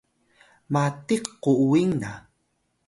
[0.73, 2.11] matiq kuwing na